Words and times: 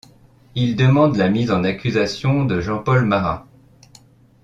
Il 0.55 0.75
demande 0.75 1.15
la 1.15 1.29
mise 1.29 1.51
en 1.51 1.63
accusation 1.63 2.43
de 2.43 2.59
Jean-Paul 2.59 3.05
Marat. 3.05 3.45